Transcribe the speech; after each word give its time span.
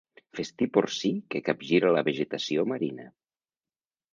Festí 0.37 0.67
porcí 0.77 1.11
que 1.35 1.41
capgira 1.49 1.91
la 1.99 2.03
vegetació 2.09 2.67
marina. 2.73 3.07